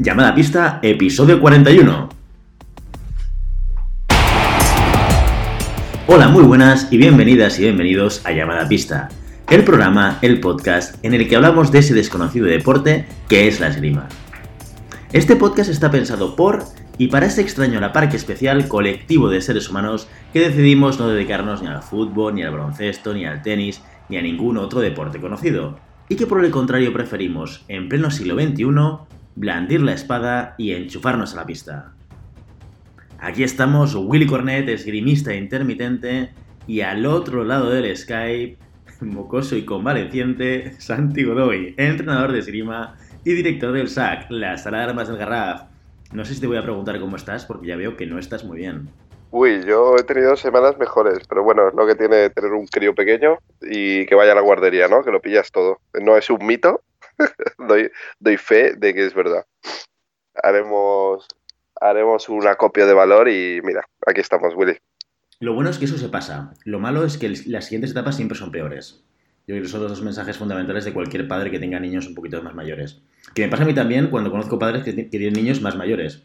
[0.00, 2.08] Llamada Pista, episodio 41.
[6.06, 9.08] Hola, muy buenas y bienvenidas y bienvenidos a Llamada Pista,
[9.50, 13.66] el programa, el podcast en el que hablamos de ese desconocido deporte que es la
[13.70, 14.08] esgrima.
[15.12, 16.62] Este podcast está pensado por
[16.96, 21.60] y para ese extraño la parque especial colectivo de seres humanos que decidimos no dedicarnos
[21.60, 25.80] ni al fútbol, ni al baloncesto, ni al tenis, ni a ningún otro deporte conocido,
[26.08, 31.32] y que por el contrario preferimos, en pleno siglo XXI, blandir la espada y enchufarnos
[31.32, 31.92] a la pista.
[33.20, 36.30] Aquí estamos Willy Cornet, esgrimista intermitente,
[36.66, 38.58] y al otro lado del Skype,
[39.00, 44.84] mocoso y convaleciente, Santi Godoy, entrenador de esgrima y director del SAC, la sala de
[44.84, 45.62] armas del Garraf.
[46.12, 48.44] No sé si te voy a preguntar cómo estás, porque ya veo que no estás
[48.44, 48.88] muy bien.
[49.30, 52.94] Uy, yo he tenido semanas mejores, pero bueno, es lo que tiene tener un crío
[52.94, 55.04] pequeño y que vaya a la guardería, ¿no?
[55.04, 55.80] Que lo pillas todo.
[56.00, 56.82] No es un mito,
[57.68, 59.46] doy, doy fe de que es verdad.
[60.42, 61.26] Haremos,
[61.80, 64.78] haremos una copia de valor y mira, aquí estamos, Willy.
[65.40, 66.52] Lo bueno es que eso se pasa.
[66.64, 69.04] Lo malo es que las siguientes etapas siempre son peores.
[69.46, 72.14] Yo creo que son los dos mensajes fundamentales de cualquier padre que tenga niños un
[72.14, 73.00] poquito más mayores.
[73.34, 76.24] Que me pasa a mí también cuando conozco padres que, tienen niños más mayores.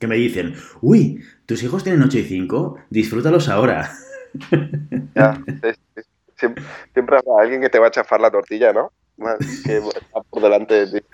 [0.00, 3.92] Que me dicen, uy, tus hijos tienen 8 y 5, disfrútalos ahora.
[5.14, 5.40] Ya,
[6.36, 8.90] Siempre, siempre, habrá alguien que te va a chafar la tortilla, ¿no?
[9.64, 11.06] Que va por delante de ti.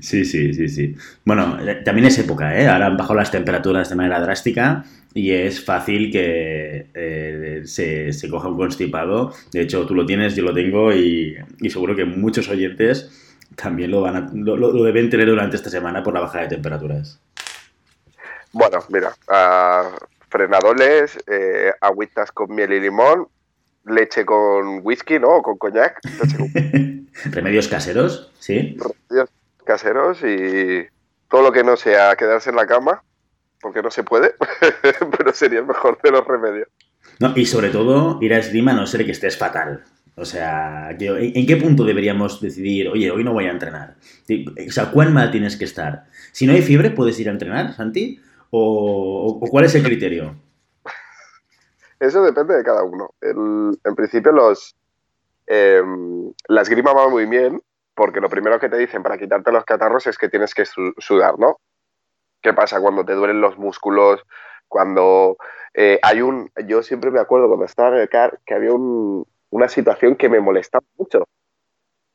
[0.00, 0.96] Sí, sí, sí, sí.
[1.24, 2.66] Bueno, eh, también es época, ¿eh?
[2.66, 8.28] Ahora han bajado las temperaturas de manera drástica y es fácil que eh, se, se,
[8.28, 9.32] coja un constipado.
[9.52, 13.10] De hecho, tú lo tienes, yo lo tengo y, y seguro que muchos oyentes
[13.56, 16.50] también lo, van a, lo, lo, deben tener durante esta semana por la bajada de
[16.50, 17.20] temperaturas.
[18.52, 19.96] Bueno, mira, uh,
[20.28, 23.28] frenadoles, eh, agüitas con miel y limón,
[23.84, 25.36] leche con whisky, ¿no?
[25.36, 26.00] O con coñac.
[27.26, 28.76] Remedios caseros, sí.
[28.78, 29.30] Remedios
[29.64, 30.86] caseros y
[31.28, 33.02] todo lo que no sea quedarse en la cama,
[33.60, 34.34] porque no se puede,
[35.18, 36.68] pero sería el mejor de los remedios.
[37.18, 39.84] No, y sobre todo ir a esgrima a no ser que estés fatal.
[40.16, 43.96] O sea, ¿en qué punto deberíamos decidir, oye, hoy no voy a entrenar?
[44.68, 46.06] O sea, ¿cuán mal tienes que estar?
[46.32, 48.20] Si no hay fiebre, ¿puedes ir a entrenar, Santi?
[48.50, 50.36] ¿O, o cuál es el criterio?
[52.00, 53.14] Eso depende de cada uno.
[53.20, 54.76] El, en principio, los,
[55.52, 55.82] eh,
[56.46, 57.60] la esgrima va muy bien
[57.96, 61.40] porque lo primero que te dicen para quitarte los catarros es que tienes que sudar,
[61.40, 61.58] ¿no?
[62.40, 64.22] ¿Qué pasa cuando te duelen los músculos?
[64.68, 65.36] Cuando
[65.74, 66.50] eh, hay un...
[66.66, 70.28] Yo siempre me acuerdo cuando estaba en el CAR que había un, una situación que
[70.28, 71.26] me molestaba mucho,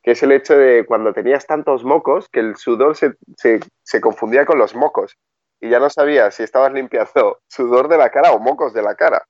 [0.02, 4.00] que es el hecho de cuando tenías tantos mocos que el sudor se, se, se
[4.00, 5.18] confundía con los mocos
[5.60, 8.96] y ya no sabías si estabas limpiando sudor de la cara o mocos de la
[8.96, 9.26] cara.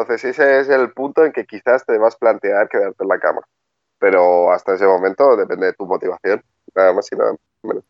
[0.00, 3.42] Entonces ese es el punto en que quizás te debas plantear quedarte en la cama.
[3.98, 6.42] Pero hasta ese momento depende de tu motivación,
[6.74, 7.84] nada más y nada menos.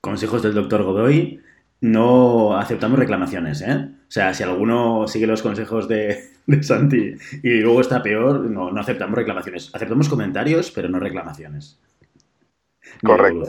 [0.00, 1.40] Consejos del doctor Godoy,
[1.80, 3.88] no aceptamos reclamaciones, ¿eh?
[4.08, 8.72] O sea, si alguno sigue los consejos de, de Santi y luego está peor, no,
[8.72, 9.70] no, aceptamos reclamaciones.
[9.72, 11.78] Aceptamos comentarios, pero no reclamaciones.
[13.02, 13.48] Correcto.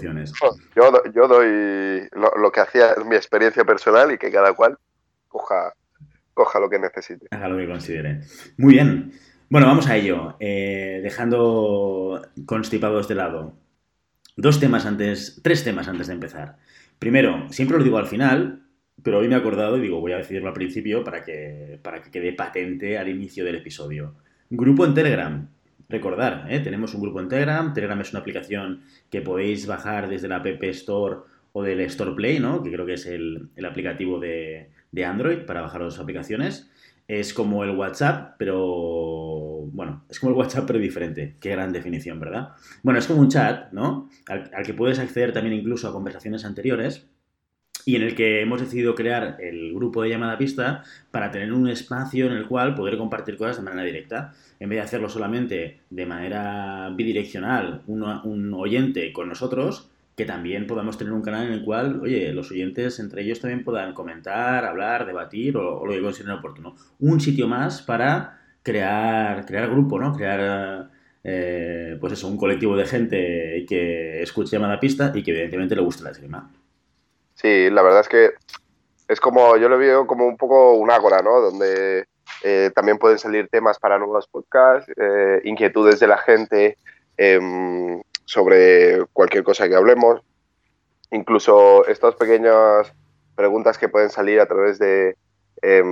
[0.76, 4.78] Yo, yo doy lo, lo que hacía mi experiencia personal y que cada cual
[5.28, 5.74] coja
[6.36, 7.26] coja lo que necesite.
[7.32, 8.22] Haga lo que considere.
[8.58, 9.14] Muy bien.
[9.50, 10.36] Bueno, vamos a ello.
[10.40, 13.54] Eh, dejando constipados de lado.
[14.36, 16.58] Dos temas antes, tres temas antes de empezar.
[17.00, 18.64] Primero, siempre lo digo al final,
[19.02, 22.02] pero hoy me he acordado y digo, voy a decirlo al principio para que, para
[22.02, 24.16] que quede patente al inicio del episodio.
[24.50, 25.50] Grupo en Telegram.
[25.88, 26.60] Recordar, ¿eh?
[26.60, 27.74] tenemos un grupo en Telegram.
[27.74, 31.18] Telegram es una aplicación que podéis bajar desde la App Store
[31.54, 32.62] o del Store Play, ¿no?
[32.62, 36.70] que creo que es el, el aplicativo de, de Android para bajar las aplicaciones.
[37.08, 41.36] Es como el WhatsApp, pero bueno, es como el WhatsApp pero diferente.
[41.40, 42.50] Qué gran definición, ¿verdad?
[42.82, 44.10] Bueno, es como un chat, ¿no?
[44.28, 47.08] Al, que puedes acceder también incluso a conversaciones anteriores
[47.86, 51.68] y en el que hemos decidido crear el grupo de llamada pista para tener un
[51.70, 54.34] espacio en el cual poder compartir cosas de manera directa.
[54.60, 60.66] En vez de hacerlo solamente de manera bidireccional, uno, un oyente con nosotros, que también
[60.66, 64.64] podamos tener un canal en el cual, oye, los oyentes entre ellos también puedan comentar,
[64.66, 66.76] hablar, debatir o, o lo que consideren oportuno.
[67.00, 70.14] Un sitio más para crear, crear grupo, ¿no?
[70.16, 70.90] Crear,
[71.24, 75.82] eh, pues eso, un colectivo de gente que escuche llamada pista y que evidentemente le
[75.82, 76.52] guste la esgrima.
[77.36, 78.30] Sí, la verdad es que
[79.08, 81.42] es como, yo lo veo como un poco un ágora, ¿no?
[81.42, 82.06] Donde
[82.44, 86.78] eh, también pueden salir temas para nuevos podcasts, eh, inquietudes de la gente,
[87.18, 87.40] eh,
[88.26, 90.22] sobre cualquier cosa que hablemos.
[91.12, 92.92] Incluso estas pequeñas
[93.36, 95.16] preguntas que pueden salir a través de
[95.62, 95.84] eh,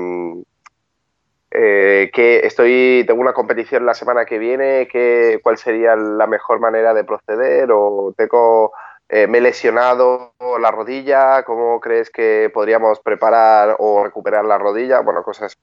[1.51, 6.59] eh, que estoy tengo una competición la semana que viene, que, cuál sería la mejor
[6.59, 8.71] manera de proceder o tengo
[9.09, 15.01] eh, me he lesionado la rodilla, ¿cómo crees que podríamos preparar o recuperar la rodilla?
[15.01, 15.55] Bueno, cosas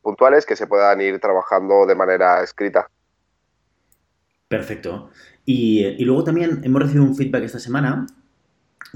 [0.00, 2.88] puntuales que se puedan ir trabajando de manera escrita.
[4.48, 5.10] Perfecto.
[5.46, 8.06] Y, luego también hemos recibido un feedback esta semana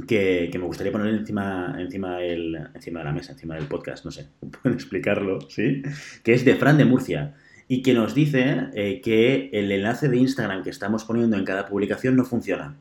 [0.06, 4.26] que, me gustaría poner encima, encima, encima de la mesa, encima del podcast, no sé,
[4.62, 5.82] pueden explicarlo, ¿sí?
[6.24, 7.34] Que es de Fran de Murcia
[7.68, 11.66] y que nos dice eh, que el enlace de Instagram que estamos poniendo en cada
[11.66, 12.76] publicación no funciona.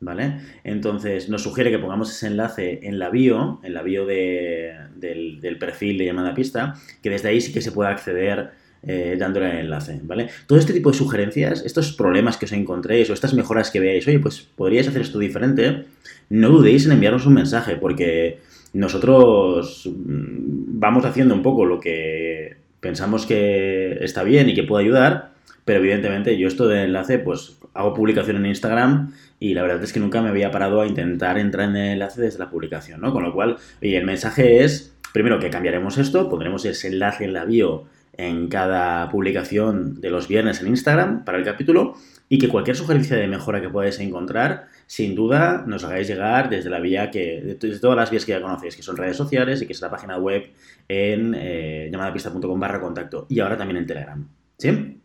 [0.00, 0.40] ¿Vale?
[0.64, 5.96] Entonces nos sugiere que pongamos ese enlace en la bio, en la bio del, perfil
[5.96, 8.50] de llamada pista, que desde ahí sí que se pueda acceder
[8.86, 10.28] eh, dándole el enlace, ¿vale?
[10.46, 14.06] Todo este tipo de sugerencias, estos problemas que os encontréis o estas mejoras que veáis,
[14.06, 15.84] oye, pues podríais hacer esto diferente,
[16.30, 18.38] no dudéis en enviarnos un mensaje porque
[18.72, 24.84] nosotros mm, vamos haciendo un poco lo que pensamos que está bien y que puede
[24.84, 25.32] ayudar,
[25.64, 29.92] pero evidentemente yo esto de enlace, pues hago publicación en Instagram y la verdad es
[29.92, 33.12] que nunca me había parado a intentar entrar en el enlace desde la publicación, ¿no?
[33.12, 37.32] Con lo cual, oye, el mensaje es, primero que cambiaremos esto, pondremos ese enlace en
[37.32, 37.86] la bio
[38.16, 41.96] en cada publicación de los viernes en Instagram para el capítulo
[42.28, 46.70] y que cualquier sugerencia de mejora que podáis encontrar, sin duda nos hagáis llegar desde
[46.70, 49.66] la vía que, desde todas las vías que ya conocéis, que son redes sociales y
[49.66, 50.50] que es la página web
[50.88, 54.28] en eh, llamadapista.com barra contacto y ahora también en Telegram.
[54.58, 55.00] ¿Sí?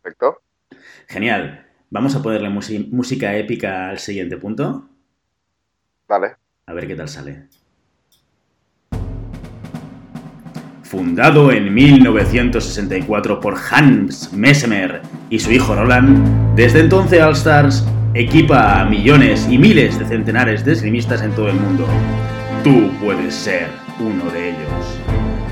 [0.00, 0.42] Perfecto.
[1.08, 1.66] Genial.
[1.90, 4.88] Vamos a ponerle música épica al siguiente punto.
[6.08, 6.36] Vale.
[6.64, 7.48] A ver qué tal sale.
[10.92, 15.00] Fundado en 1964 por Hans Messemer
[15.30, 20.66] y su hijo Roland, desde entonces All Stars equipa a millones y miles de centenares
[20.66, 21.86] de esgrimistas en todo el mundo.
[22.62, 23.68] Tú puedes ser
[24.00, 24.98] uno de ellos.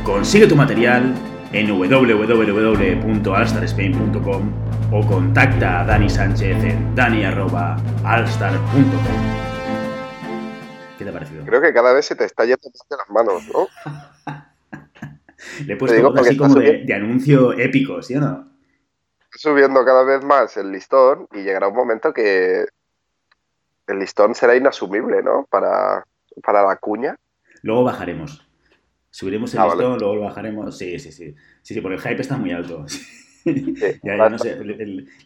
[0.04, 1.14] Consigue tu material
[1.54, 4.52] en www.alstarspain.com
[4.92, 7.78] o contacta a Dani Sánchez en dani.alstar.com.
[10.98, 11.46] ¿Qué te ha parecido?
[11.46, 13.66] Creo que cada vez se te está yendo de las manos, ¿no?
[15.66, 18.48] Le he puesto así como de, anuncio épico, ¿sí o no?
[19.32, 22.66] Subiendo cada vez más el listón y llegará un momento que
[23.86, 25.46] el listón será inasumible, ¿no?
[25.50, 26.04] Para,
[26.42, 27.16] para la cuña.
[27.62, 28.46] Luego bajaremos.
[29.10, 30.76] Subiremos el ah, listón, luego lo bajaremos.
[30.76, 31.34] Sí, sí, sí.
[31.62, 32.84] Sí, sí, porque el hype está muy alto.
[34.02, 34.58] ya, no sé.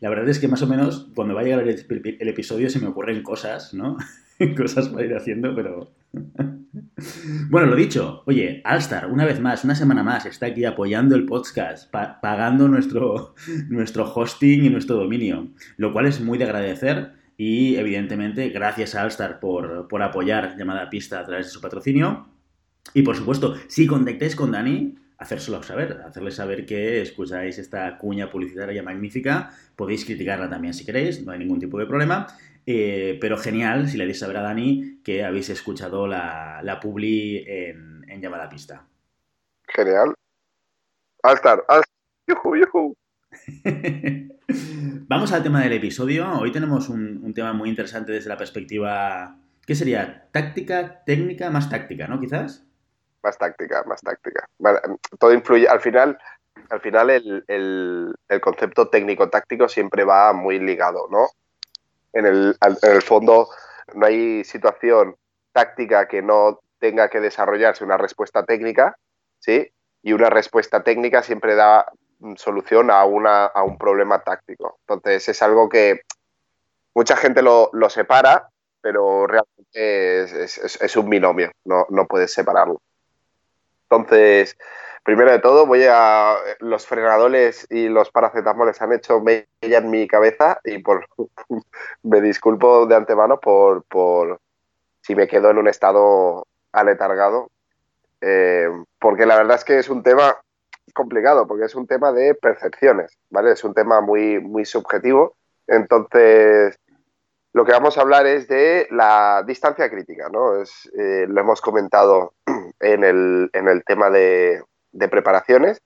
[0.01, 2.89] la verdad es que más o menos cuando va a llegar el, episodio se me
[2.89, 3.97] ocurren cosas, ¿no?
[4.57, 5.93] cosas para ir haciendo, pero.
[7.51, 8.23] bueno, lo dicho.
[8.27, 13.35] Oye, Alstar, una vez más, una semana más, está aquí apoyando el podcast, pagando nuestro,
[13.69, 17.13] nuestro hosting y nuestro dominio, lo cual es muy de agradecer.
[17.37, 22.29] Y evidentemente, gracias a Alstar por, por apoyar Llamada Pista a través de su patrocinio.
[22.93, 28.31] Y por supuesto, si contactáis con Dani, hacérselo saber, hacerle saber que escucháis esta cuña
[28.31, 32.27] publicitaria magnífica, podéis criticarla también si queréis, no hay ningún tipo de problema,
[32.67, 37.43] eh, pero genial si le deis saber a Dani que habéis escuchado la, la publi
[37.47, 38.87] en, en Llamada Pista.
[39.67, 40.15] Genial.
[41.23, 41.65] Altar,
[42.29, 42.95] yuhu, yuhu.
[45.09, 46.31] Vamos al tema del episodio.
[46.39, 50.29] Hoy tenemos un, un tema muy interesante desde la perspectiva, ¿qué sería?
[50.33, 52.21] Táctica, técnica, más táctica, ¿no?
[52.21, 52.67] Quizás.
[53.25, 54.47] Más táctica, más táctica.
[55.19, 55.67] todo influye.
[55.67, 56.19] Al final,
[56.69, 61.29] al final el, concepto técnico-táctico siempre va muy ligado, ¿no?
[62.13, 63.49] En el, en el fondo,
[63.95, 65.17] no hay situación
[65.53, 68.97] táctica que no tenga que desarrollarse una respuesta técnica,
[69.39, 69.73] ¿sí?
[70.03, 71.87] Y una respuesta técnica siempre da
[72.37, 74.79] solución a, una, a un problema táctico.
[74.81, 76.03] Entonces, es algo que
[76.95, 78.49] mucha gente lo, separa,
[78.81, 82.81] pero realmente es, un binomio, no, no puedes separarlo.
[83.89, 84.57] Entonces,
[85.03, 86.37] primero de todo, voy a.
[86.61, 91.07] Los frenadores y los paracetamoles han hecho mella en mi cabeza y por
[92.03, 94.41] me disculpo de antemano por, por
[95.03, 97.51] si me quedo en un estado aletargado.
[98.21, 100.39] Eh, porque la verdad es que es un tema
[100.95, 103.53] complicado, porque es un tema de percepciones, ¿vale?
[103.53, 105.35] Es un tema muy, muy subjetivo.
[105.67, 106.79] Entonces,
[107.55, 110.61] lo que vamos a hablar es de la distancia crítica, ¿no?
[110.61, 112.35] Es, eh, lo hemos comentado
[112.81, 115.81] en el, en el tema de, de, preparaciones,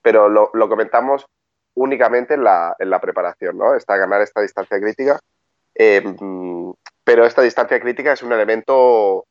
[0.00, 1.26] pero lo, lo comentamos
[1.74, 3.74] únicamente en la, en la, preparación, ¿no?
[3.74, 5.18] Está ganar esta distancia crítica,
[5.74, 9.26] em, pero esta distancia crítica es un elemento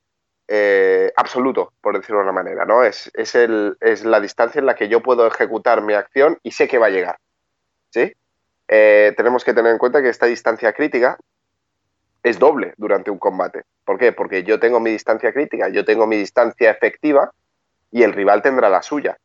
[0.50, 2.84] eh, absoluto, por decirlo de una manera, ¿no?
[2.84, 6.52] Es, es, el, es la distancia en la que yo puedo ejecutar mi acción y
[6.52, 7.18] sé que va a llegar,
[7.92, 8.12] ¿sí?
[8.68, 11.18] Eh, tenemos que tener en cuenta que esta distancia crítica
[12.24, 13.64] es doble durante un combate.
[13.86, 14.14] ¿Por qué?
[14.14, 17.32] Porque yo tengo mi distancia crítica, yo tengo mi distancia efectiva
[17.92, 19.18] y el rival tendrá la suya.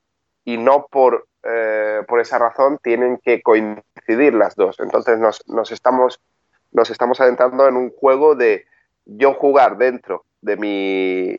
[0.44, 4.80] Y no por, eh, por esa razón tienen que coincidir las dos.
[4.80, 6.20] Entonces nos, estamos
[6.72, 8.66] nos estamos adentrando en un juego de
[9.06, 11.38] yo jugar dentro de mi,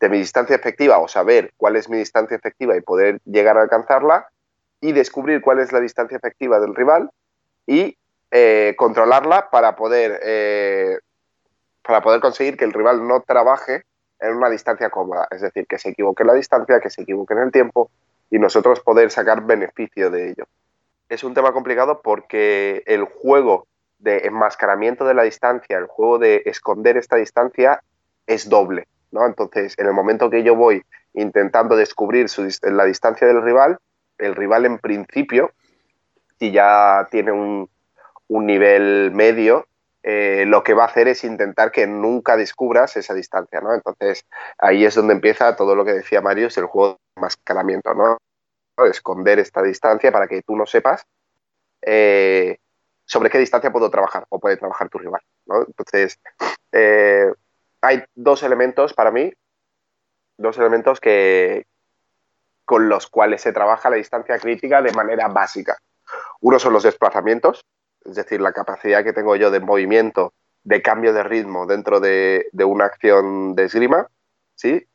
[0.00, 3.62] de mi distancia efectiva o saber cuál es mi distancia efectiva y poder llegar a
[3.62, 4.28] alcanzarla
[4.80, 7.10] y descubrir cuál es la distancia efectiva del rival
[7.66, 7.96] y
[8.30, 10.98] eh, controlarla para poder, eh,
[11.82, 13.82] para poder conseguir que el rival no trabaje
[14.20, 17.34] en una distancia cómoda, es decir, que se equivoque en la distancia, que se equivoque
[17.34, 17.90] en el tiempo
[18.30, 20.44] y nosotros poder sacar beneficio de ello.
[21.08, 23.66] Es un tema complicado porque el juego
[23.98, 27.82] de enmascaramiento de la distancia, el juego de esconder esta distancia
[28.26, 29.24] es doble, ¿no?
[29.26, 30.82] Entonces, en el momento que yo voy
[31.14, 32.26] intentando descubrir
[32.62, 33.78] la distancia del rival,
[34.18, 35.52] el rival en principio,
[36.38, 37.68] si ya tiene un,
[38.28, 39.66] nivel medio,
[40.02, 43.74] eh, lo que va a hacer es intentar que nunca descubras esa distancia, ¿no?
[43.74, 44.24] Entonces,
[44.58, 48.18] ahí es donde empieza todo lo que decía Mario, es el juego de enmascaramiento, ¿no?
[48.86, 51.06] Esconder esta distancia para que tú no sepas
[51.82, 52.58] eh,
[53.04, 55.22] sobre qué distancia puedo trabajar o puede trabajar tu rival.
[55.66, 56.18] Entonces,
[56.72, 57.32] eh,
[57.80, 59.32] hay dos elementos para mí,
[60.36, 61.64] dos elementos que,
[62.64, 65.78] con los cuales se trabaja la distancia crítica de manera básica.
[66.40, 67.64] Uno son los desplazamientos,
[68.04, 70.32] es decir, la capacidad que tengo yo de movimiento,
[70.64, 74.08] de cambio de ritmo dentro de, una acción de esgrima,
[74.54, 74.86] ¿sí?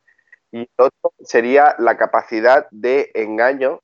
[0.52, 3.80] Y otro sería la capacidad de engaño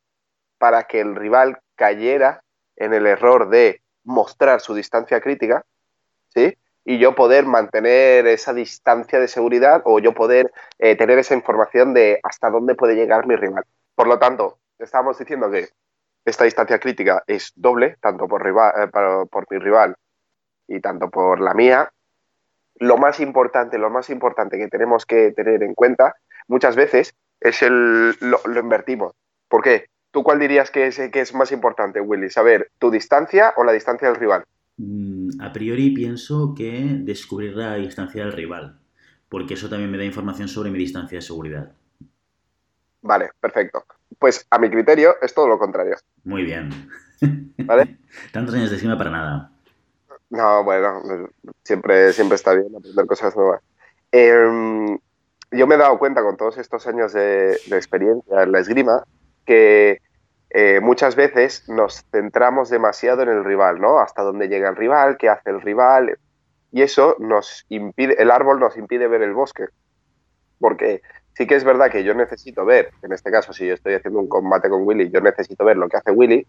[0.57, 2.43] para que el rival cayera
[2.75, 5.65] en el error de mostrar su distancia crítica,
[6.27, 6.57] ¿sí?
[6.83, 11.93] Y yo poder mantener esa distancia de seguridad o yo poder eh, tener esa información
[11.93, 13.65] de hasta dónde puede llegar mi rival.
[13.95, 15.69] Por lo tanto, estábamos diciendo que
[16.27, 19.95] esta distancia crítica es doble, tanto por, rival, eh, por mi rival
[20.67, 21.89] y tanto por la mía.
[22.75, 26.15] Lo más importante, lo más importante que tenemos que tener en cuenta
[26.47, 29.13] muchas veces es el lo, lo invertimos.
[29.47, 29.85] ¿Por qué?
[30.11, 32.29] ¿Tú cuál dirías que es, que es más importante, Willy?
[32.29, 34.43] ¿Saber tu distancia o la distancia del rival?
[34.75, 38.79] Mm, a priori pienso que descubrir la distancia del rival,
[39.29, 41.71] porque eso también me da información sobre mi distancia de seguridad.
[43.01, 43.85] Vale, perfecto.
[44.19, 45.95] Pues a mi criterio es todo lo contrario.
[46.23, 46.69] Muy bien.
[47.65, 47.97] ¿Vale?
[48.31, 49.51] Tantos años de cima para nada.
[50.29, 51.01] No, bueno,
[51.63, 53.61] siempre, siempre está bien aprender cosas nuevas.
[54.11, 54.97] Em,
[55.51, 59.03] yo me he dado cuenta con todos estos años de experiencia en la esgrima
[59.45, 60.01] que
[60.49, 63.99] eh, muchas veces nos centramos demasiado en el rival, ¿no?
[63.99, 66.17] Hasta dónde llega el rival, qué hace el rival.
[66.71, 69.65] Y eso nos impide, el árbol nos impide ver el bosque.
[70.59, 71.01] Porque
[71.37, 74.19] sí que es verdad que yo necesito ver, en este caso, si yo estoy haciendo
[74.19, 76.47] un combate con Willy, yo necesito ver lo que hace Willy,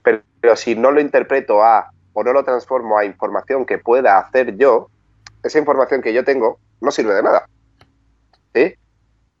[0.00, 4.56] pero, si no lo interpreto a o no lo transformo a información que pueda hacer
[4.56, 4.90] yo,
[5.42, 7.48] esa información que yo tengo no sirve de nada.
[8.54, 8.74] ¿Sí?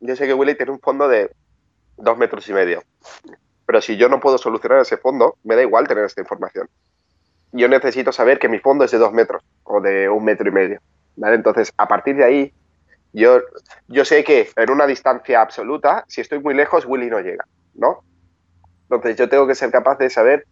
[0.00, 1.30] Yo sé que Willy tiene un fondo de
[1.96, 2.82] dos metros y medio.
[3.66, 6.68] Pero si yo no puedo solucionar ese fondo, me da igual tener esta información.
[7.52, 10.52] Yo necesito saber que mi fondo es de dos metros o de un metro y
[10.52, 10.80] medio.
[11.16, 11.36] ¿vale?
[11.36, 12.52] Entonces, a partir de ahí,
[13.12, 13.40] yo,
[13.88, 18.04] yo sé que en una distancia absoluta, si estoy muy lejos, Willy no llega, ¿no?
[18.82, 20.46] Entonces, yo tengo que ser capaz de saber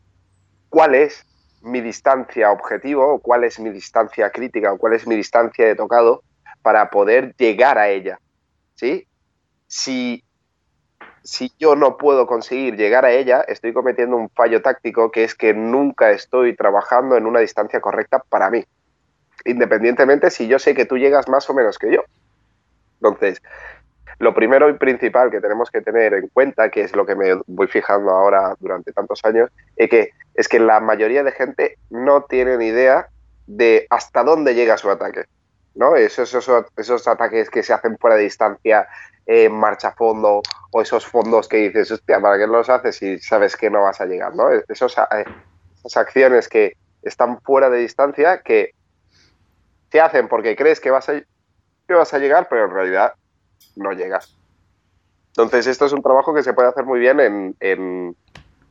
[0.68, 1.24] cuál es
[1.62, 5.74] mi distancia objetivo, o cuál es mi distancia crítica, o cuál es mi distancia de
[5.74, 6.22] tocado
[6.62, 8.18] para poder llegar a ella,
[8.74, 9.06] ¿sí?
[9.66, 10.22] Si
[11.26, 15.34] si yo no puedo conseguir llegar a ella, estoy cometiendo un fallo táctico que es
[15.34, 18.64] que nunca estoy trabajando en una distancia correcta para mí.
[19.44, 22.02] Independientemente si yo sé que tú llegas más o menos que yo.
[23.00, 23.42] Entonces,
[24.18, 27.34] lo primero y principal que tenemos que tener en cuenta, que es lo que me
[27.46, 32.22] voy fijando ahora durante tantos años, es que, es que la mayoría de gente no
[32.22, 33.08] tiene ni idea
[33.46, 35.24] de hasta dónde llega su ataque.
[35.74, 35.96] ¿no?
[35.96, 38.88] Esos, esos, esos ataques que se hacen fuera de distancia,
[39.26, 43.56] en marcha fondo o esos fondos que dices, hostia, ¿para qué los haces si sabes
[43.56, 44.34] que no vas a llegar?
[44.34, 44.48] ¿no?
[44.68, 45.24] Esos, eh,
[45.78, 48.70] esas acciones que están fuera de distancia que
[49.90, 51.14] se hacen porque crees que vas a,
[51.86, 53.14] que vas a llegar, pero en realidad
[53.76, 54.36] no llegas.
[55.28, 58.16] Entonces, esto es un trabajo que se puede hacer muy bien en, en,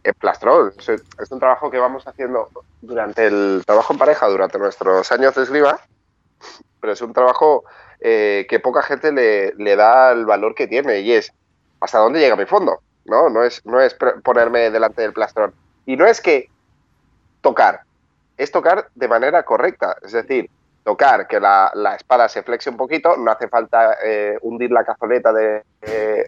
[0.03, 0.73] en plastrón.
[0.77, 2.49] Es, un trabajo que vamos haciendo
[2.81, 5.79] durante el trabajo en pareja, durante nuestros años de esgrima,
[6.79, 7.65] pero es un trabajo
[7.99, 11.33] eh, que poca gente le, da el valor que tiene y es
[11.81, 13.29] hasta dónde llega mi fondo, ¿no?
[13.29, 15.53] No es, no es ponerme delante del plastrón.
[15.85, 16.49] Y no es que
[17.41, 17.81] tocar,
[18.37, 20.49] es tocar de manera correcta, es decir,
[20.85, 25.33] tocar que la, espada se flexe un poquito, no hace falta eh, hundir la cazoleta
[25.33, 25.63] de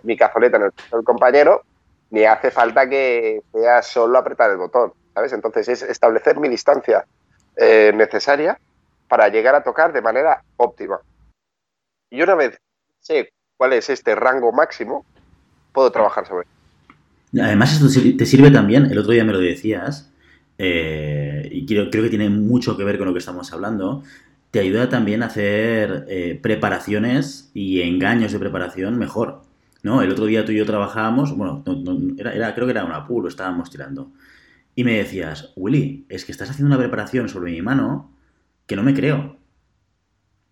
[0.03, 1.61] mi cazoleta en el compañero,
[2.09, 5.33] ni hace falta que sea solo apretar el botón, ¿sabes?
[5.33, 7.05] Entonces es establecer mi distancia
[7.55, 8.59] eh, necesaria
[9.07, 10.99] para llegar a tocar de manera óptima.
[12.09, 12.57] Y una vez
[12.99, 15.05] sé cuál es este rango máximo,
[15.73, 17.41] puedo trabajar sobre él.
[17.41, 17.87] Además, esto
[18.17, 20.11] te sirve también, el otro día me lo decías,
[20.57, 24.03] eh, y creo, que tiene mucho que ver con lo que estamos hablando,
[24.51, 29.41] te ayuda también a hacer eh, preparaciones y engaños de preparación mejor.
[29.83, 30.01] ¿no?
[30.01, 31.63] El otro día tú y yo trabajábamos, bueno,
[32.17, 34.11] era, creo que era un apuro, estábamos tirando.
[34.75, 38.13] Y me decías, Willy, es que estás haciendo una preparación sobre mi mano
[38.65, 39.37] que no me creo.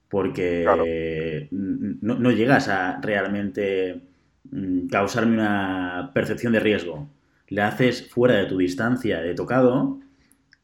[0.09, 4.01] Porque no, no, llegas a realmente
[4.51, 7.09] mm, causarme una percepción de riesgo.
[7.47, 9.99] Le haces fuera de tu distancia de tocado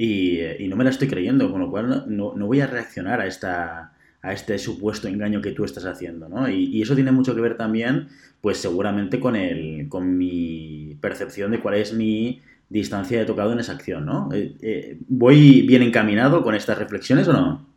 [0.03, 3.27] y, no me la estoy creyendo, con lo cual no, no, voy a reaccionar a,
[3.27, 3.93] esta,
[4.23, 6.49] a este supuesto engaño que tú estás haciendo, ¿no?
[6.49, 8.09] Y, eso tiene mucho que ver también,
[8.41, 13.59] pues seguramente con, el, con mi percepción de cuál es mi distancia de tocado en
[13.59, 14.29] esa acción, ¿no?
[14.33, 17.67] Eh, eh, ¿Voy bien encaminado con estas reflexiones o no?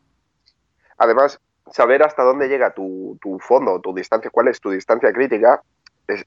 [0.97, 1.39] Además,
[1.73, 5.61] saber hasta dónde llega tu, tu fondo, tu distancia, cuál es tu distancia crítica,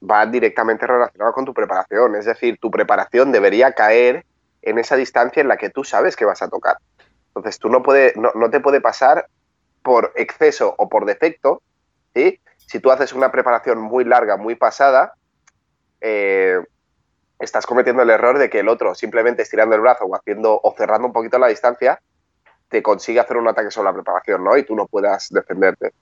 [0.08, 2.14] va directamente relacionado con tu preparación.
[2.14, 4.24] Es decir, tu preparación debería caer
[4.62, 6.78] en esa distancia en la que tú sabes que vas a tocar.
[7.28, 9.28] Entonces tú no, puede, no, te puede pasar
[9.82, 11.62] por exceso o por defecto,
[12.14, 12.40] ¿sí?
[12.56, 15.14] Si tú haces una preparación muy larga, muy pasada,
[16.00, 16.60] eh,
[17.38, 20.74] estás cometiendo el error de que el otro, simplemente estirando el brazo o haciendo o
[20.76, 22.00] cerrando un poquito la distancia,
[22.68, 24.56] te consigue hacer un ataque sobre la preparación, ¿no?
[24.56, 25.92] Y tú no puedas defenderte.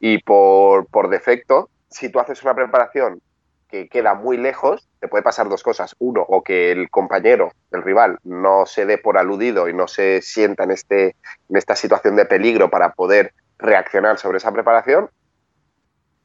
[0.00, 3.20] Y por, por defecto, si tú haces una preparación
[3.70, 5.94] que queda muy lejos, te puede pasar dos cosas.
[5.98, 10.20] Uno, o que el compañero, el rival, no se dé por aludido y no se
[10.22, 11.16] sienta en, este,
[11.48, 15.08] en esta situación de peligro para poder reaccionar sobre esa preparación.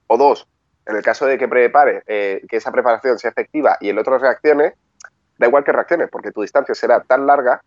[0.08, 0.48] O dos,
[0.86, 4.18] en el caso de que prepare, eh, que esa preparación sea efectiva y el otro
[4.18, 4.74] reaccione,
[5.38, 7.62] da igual que reaccione, porque tu distancia será tan larga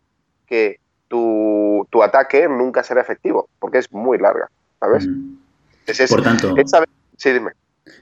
[0.47, 4.49] que tu, ataque nunca será efectivo, porque es muy larga,
[4.81, 5.07] ¿sabes?
[5.07, 5.39] Mm.
[6.11, 6.55] por tanto...
[7.17, 7.53] sí, dime.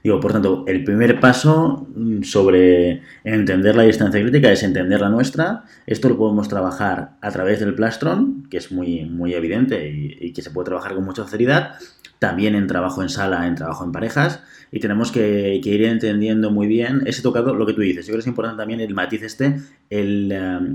[0.03, 5.09] Digo, por tanto, el primer paso mm, sobre entender la distancia crítica es entender la
[5.09, 5.63] nuestra.
[5.85, 10.41] Esto lo podemos trabajar a través del plastron, que es muy, muy evidente y, que
[10.41, 11.75] se puede trabajar con mucha facilidad.
[12.19, 14.41] También en trabajo en sala, en trabajo en parejas.
[14.71, 18.05] Y tenemos que, ir entendiendo muy bien ese tocado, lo que tú dices.
[18.05, 19.59] Yo creo que es importante también el matiz este.
[19.89, 20.27] Eh,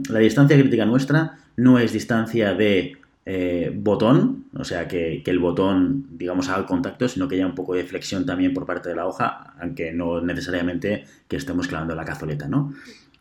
[0.09, 6.07] la distancia crítica nuestra no es distancia de eh, botón, o sea, que, el botón,
[6.19, 9.07] digamos, haga contacto, sino que haya un poco de flexión también por parte de la
[9.07, 12.75] hoja, aunque no necesariamente que estemos clavando la cazoleta, ¿no?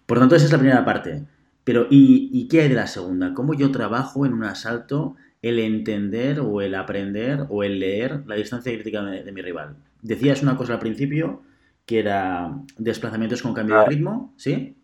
[0.05, 1.23] Por tanto, esa es la primera parte.
[1.63, 3.33] Pero, ¿y, qué hay de la segunda?
[3.33, 8.35] ¿Cómo yo trabajo en un asalto el entender o el aprender o el leer la
[8.35, 9.75] distancia crítica de, mi rival?
[10.01, 11.43] Decías una cosa al principio,
[11.85, 14.75] que era desplazamientos con cambio de ritmo, ¿sí?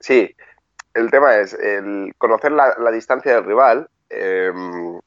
[0.00, 0.30] Sí,
[0.98, 3.88] el tema es el conocer la, distancia del rival.
[4.10, 4.98] Em,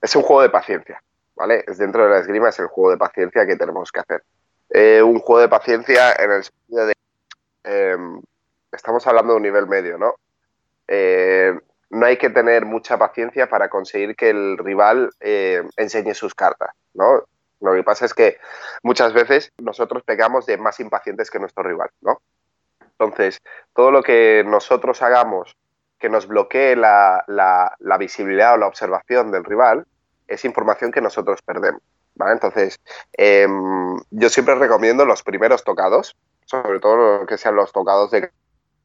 [0.00, 1.02] es un juego de paciencia,
[1.36, 1.64] ¿vale?
[1.66, 4.22] Es dentro de la esgrima es el juego de paciencia que tenemos que hacer.
[4.70, 6.94] Eh, un juego de paciencia en el sentido de
[7.64, 8.20] em,
[8.72, 10.14] estamos hablando de un nivel medio, ¿no?
[10.88, 11.52] Eh,
[11.90, 16.70] no hay que tener mucha paciencia para conseguir que el rival eh, enseñe sus cartas,
[16.94, 17.24] ¿no?
[17.60, 18.38] Lo que pasa es que
[18.82, 22.20] muchas veces nosotros pegamos de más impacientes que nuestro rival, ¿no?
[23.02, 23.42] Entonces,
[23.74, 25.56] todo lo que nosotros hagamos
[25.98, 27.24] que nos bloquee la,
[27.98, 29.86] visibilidad o la observación del rival
[30.28, 31.82] es información que nosotros perdemos.
[32.26, 32.80] Entonces,
[33.12, 38.30] em, yo siempre recomiendo los primeros tocados, sobre todo que sean los tocados de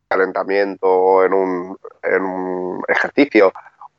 [0.07, 3.51] calentamiento en un, en un ejercicio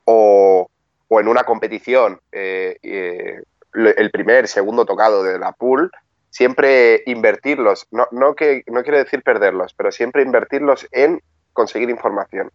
[0.05, 0.69] o,
[1.11, 3.43] en una competición, eh, eh,
[3.75, 5.91] el primer, segundo tocado de la pool,
[6.31, 11.21] siempre invertirlos, no, no, que, no quiero decir perderlos, pero siempre invertirlos en
[11.53, 12.51] conseguir información.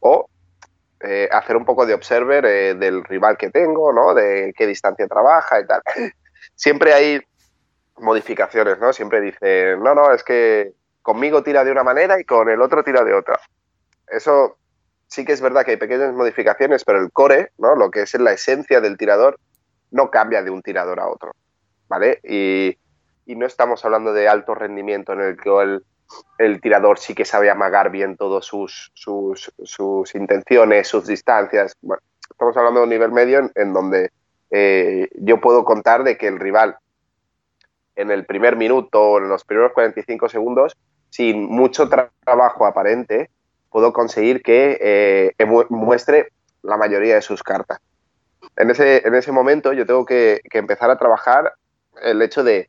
[0.00, 0.26] O
[1.00, 4.12] eh, hacer un poco de observer eh, del rival que tengo, ¿no?
[4.14, 5.82] De qué distancia trabaja y tal.
[6.54, 7.20] Siempre hay
[7.98, 8.92] modificaciones, ¿no?
[8.92, 10.72] Siempre dice, no, no, es que
[11.02, 13.40] conmigo tira de una manera y con el otro tira de otra.
[14.08, 14.58] Eso
[15.06, 17.74] sí que es verdad que hay pequeñas modificaciones, pero el core, ¿no?
[17.74, 19.38] Lo que es la esencia del tirador,
[19.90, 21.32] no cambia de un tirador a otro.
[21.90, 22.20] ¿Vale?
[22.22, 22.76] Y,
[23.34, 25.82] no estamos hablando de alto rendimiento en el que
[26.38, 31.76] el, tirador sí que sabe amagar bien todas sus, sus, intenciones, sus distancias.
[32.30, 34.10] Estamos hablando de un nivel medio en, donde
[34.50, 36.76] eh, yo puedo contar de que el rival
[37.94, 40.76] en el primer minuto en los primeros 45 segundos,
[41.10, 43.30] sin mucho trabajo aparente,
[43.68, 47.78] puedo conseguir que eh, muestre la mayoría de sus cartas.
[48.56, 51.54] En ese, en ese momento yo tengo que empezar a trabajar
[52.02, 52.68] el hecho de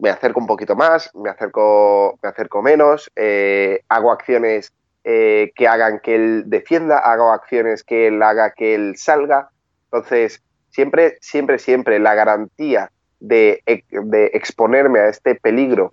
[0.00, 4.72] me acerco un poquito más, me acerco, me acerco menos, eh, hago acciones
[5.04, 9.50] eh, que hagan que él defienda, hago acciones que él haga que él salga.
[9.84, 12.90] Entonces, siempre, siempre, siempre la garantía
[13.20, 15.92] de, exponerme a este peligro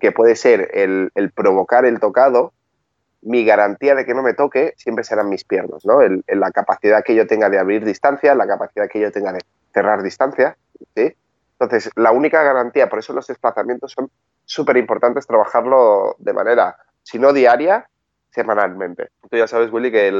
[0.00, 2.52] que puede ser el, provocar el tocado,
[3.22, 6.00] mi garantía de que no me toque siempre serán mis piernas, ¿no?
[6.26, 9.40] la capacidad que yo tenga de abrir distancia, la capacidad que yo tenga de
[9.72, 10.58] cerrar distancia,
[10.94, 11.14] ¿sí?
[11.58, 14.10] Entonces, la única garantía, por eso los desplazamientos son
[14.44, 17.88] súper importantes trabajarlo de manera, si no diaria,
[18.34, 19.10] semanalmente.
[19.30, 20.10] Tú ya sabes, Willy, que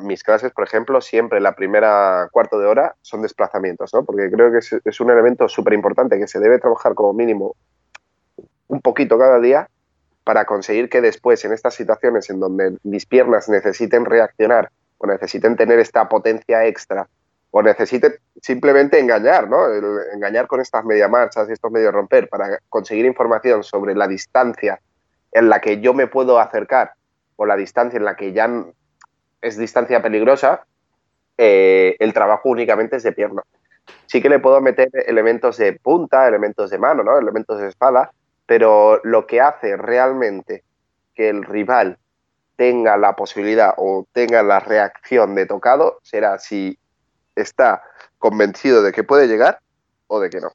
[0.00, 4.04] mis clases, por ejemplo, siempre la primera cuarto de hora son desplazamientos, ¿no?
[4.04, 7.54] Porque creo que es, un elemento súper importante que se debe trabajar como mínimo
[8.68, 9.68] un poquito cada día
[10.24, 15.56] para conseguir que después, en estas situaciones en donde mis piernas necesiten reaccionar o necesiten
[15.56, 17.08] tener esta potencia extra
[17.54, 19.72] o necesiten simplemente engañar, ¿no?
[20.14, 24.80] engañar con estas media marchas y estos medios romper para conseguir información sobre la distancia
[25.30, 26.92] en la que yo me puedo acercar
[27.36, 28.50] o la distancia en la que ya
[29.42, 30.64] es distancia peligrosa,
[31.36, 33.42] eh, el trabajo únicamente es de pierna.
[34.06, 37.18] Sí que le puedo meter elementos de punta, elementos de mano, ¿no?
[37.18, 38.12] elementos de espada,
[38.46, 40.64] pero lo que hace realmente
[41.14, 41.98] que el rival
[42.56, 46.78] tenga la posibilidad o tenga la reacción de tocado será si
[47.34, 47.82] está
[48.18, 49.60] convencido de que puede llegar
[50.06, 50.52] o de que no.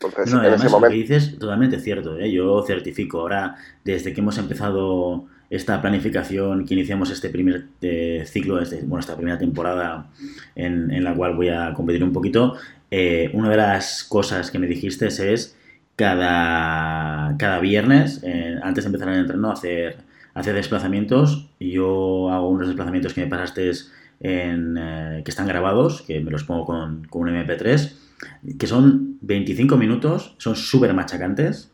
[0.00, 0.80] Entonces, en ese momento...
[0.80, 2.30] Lo que dices totalmente cierto, ¿eh?
[2.30, 3.20] yo certifico.
[3.20, 9.00] Ahora, desde que hemos empezado esta planificación, que iniciamos este primer eh, ciclo, este, bueno,
[9.00, 10.10] esta primera temporada
[10.54, 12.56] en, la cual voy a competir un poquito,
[12.90, 15.56] eh, una de las cosas que me dijiste es
[15.96, 18.22] cada, cada viernes,
[18.62, 19.96] antes de empezar el entreno, hacer,
[20.34, 21.50] hacer desplazamientos.
[21.58, 23.72] Yo hago unos desplazamientos que me pasaste
[24.20, 27.92] en, eh, que están grabados, que me los pongo con, un MP3,
[28.58, 31.72] que son 25 minutos, son súper machacantes,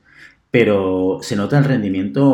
[0.50, 2.24] pero se nota el rendimiento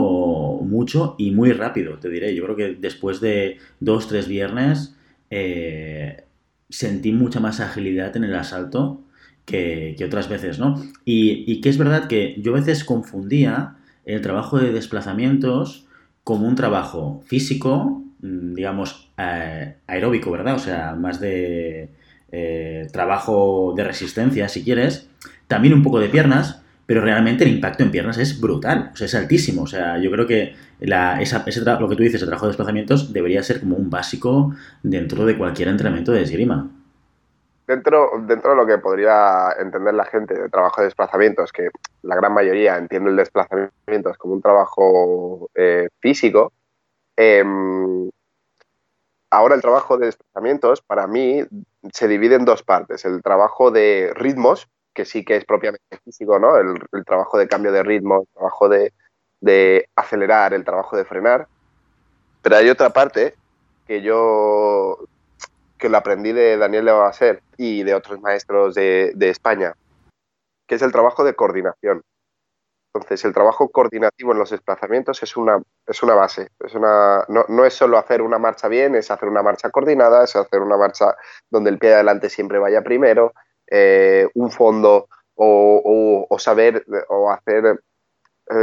[0.63, 2.35] mucho y muy rápido, te diré.
[2.35, 4.97] Yo creo que después de dos, tres viernes
[5.31, 6.25] eh,
[6.69, 9.03] sentí mucha más agilidad en el asalto
[9.47, 10.83] que, otras veces, ¿no?
[11.05, 15.87] Y, y, que es verdad que yo a veces confundía el trabajo de desplazamientos
[16.25, 20.55] como un trabajo físico Mm, digamos, eh, aeróbico, ¿verdad?
[20.55, 21.91] O sea, más de
[22.33, 25.09] eh, trabajo de resistencia, si quieres,
[25.47, 29.07] también un poco de piernas, pero realmente el impacto en piernas es brutal, o sea,
[29.07, 29.63] es altísimo.
[29.63, 33.61] O sea, yo creo que lo que tú dices, el trabajo de desplazamientos, debería ser
[33.61, 36.69] como un básico dentro de cualquier entrenamiento de esgrima.
[37.67, 41.69] Dentro, dentro de lo que podría entender la gente de trabajo de desplazamientos, que
[42.03, 46.53] la gran mayoría entiende el desplazamiento como un trabajo eh, físico,
[47.21, 48.09] Em,
[49.31, 51.45] ahora el trabajo de desplazamientos para mí
[51.93, 53.05] se divide en dos partes.
[53.05, 56.57] El trabajo de ritmos, que sí que es propiamente físico, ¿no?
[56.57, 61.47] El, trabajo de cambio de ritmo, el trabajo de, acelerar, el trabajo de frenar.
[62.43, 63.35] Pero hay otra parte
[63.87, 64.99] que yo
[65.79, 69.75] que lo aprendí de Daniel Levasseur y de otros maestros de España,
[70.67, 72.03] que es el trabajo de coordinación.
[72.93, 76.49] Entonces, el trabajo coordinativo en los desplazamientos es una, es una base.
[76.59, 80.35] Es una, no, es solo hacer una marcha bien, es hacer una marcha coordinada, es
[80.35, 81.15] hacer una marcha
[81.51, 83.33] donde el pie de adelante siempre vaya primero,
[83.71, 87.81] eh, un fondo o, saber o hacer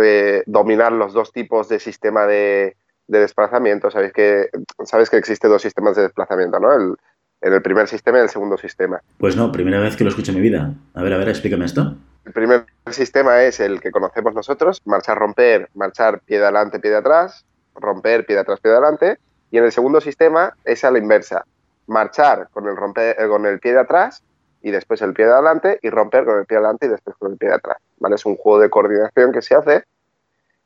[0.04, 2.76] eh, dominar los dos tipos de sistema de,
[3.08, 3.90] desplazamiento.
[3.90, 4.50] Sabéis que,
[4.84, 6.74] sabes que existen dos sistemas de desplazamiento, ¿no?
[6.74, 6.96] El,
[7.42, 9.00] en el primer sistema y el segundo sistema.
[9.18, 10.74] Pues no, primera vez que lo escucho en mi vida.
[10.94, 11.96] A ver, a ver, explícame esto.
[12.28, 16.92] El primer sistema es el que conocemos nosotros, marchar, romper, marchar pie de adelante, pie
[16.92, 19.18] de atrás, romper, pie de atrás, pie de adelante.
[19.50, 21.46] Y en el segundo sistema es a la inversa,
[21.86, 24.24] marchar con el, romper, eh, con el pie de atrás
[24.62, 27.16] y después el pie de adelante y romper con el pie de adelante y después
[27.16, 27.78] con el pie de atrás.
[27.98, 28.16] ¿vale?
[28.16, 29.86] Es un juego de coordinación que se hace.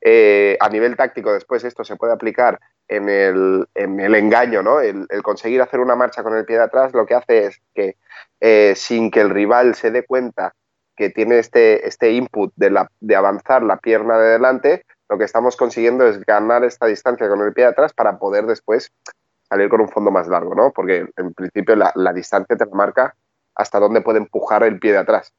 [0.01, 4.81] Eh, a nivel táctico después esto se puede aplicar en el, engaño, ¿no?
[4.81, 7.97] El, conseguir hacer una marcha con el pie de atrás lo que hace es que
[8.39, 10.55] eh, sin que el rival se dé cuenta
[11.01, 15.23] que tiene este, este input de, la, de avanzar la pierna de delante, lo que
[15.23, 18.91] estamos consiguiendo es ganar esta distancia con el pie de atrás para poder después
[19.49, 20.71] salir con un fondo más largo, ¿no?
[20.71, 23.15] Porque en principio la, distancia te la marca
[23.55, 25.33] hasta dónde puede empujar el pie de atrás,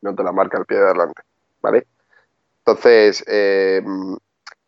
[0.00, 1.22] no te la marca el pie de adelante,
[1.60, 1.88] ¿vale?
[2.58, 3.82] Entonces, eh,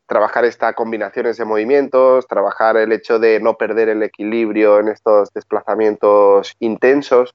[0.09, 5.33] trabajar estas combinaciones de movimientos, trabajar el hecho de no perder el equilibrio en estos
[5.33, 7.33] desplazamientos intensos,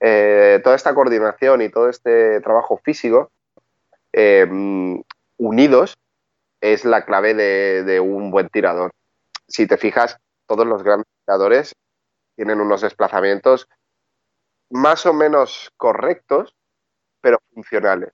[0.00, 3.30] eh, toda esta coordinación y todo este trabajo físico
[4.12, 4.46] eh,
[5.36, 5.98] unidos
[6.60, 8.92] es la clave de, un buen tirador.
[9.46, 11.74] Si te fijas, todos los grandes tiradores
[12.36, 13.68] tienen unos desplazamientos
[14.70, 16.54] más o menos correctos,
[17.20, 18.12] pero funcionales.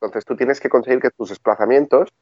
[0.00, 2.12] Entonces tú tienes que conseguir que tus desplazamientos,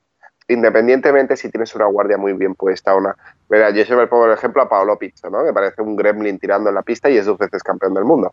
[0.48, 3.16] independientemente si tienes una guardia muy bien puesta o una...
[3.48, 5.44] Mira, yo siempre pongo el ejemplo a Paolo Pizzo, ¿no?
[5.44, 8.32] que parece un gremlin tirando en la pista y es dos veces campeón del mundo.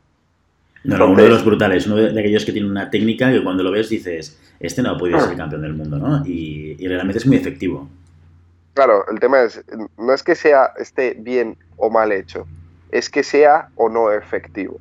[0.83, 3.71] No, uno de los brutales, uno de, aquellos que tiene una técnica que cuando lo
[3.71, 6.25] ves dices, este no ha podido ser campeón del mundo, ¿no?
[6.25, 7.89] Y, realmente es muy efectivo.
[8.73, 9.61] claro, el tema es,
[9.97, 12.47] no es que sea esté bien o mal hecho,
[12.91, 14.79] es que sea o no efectivo.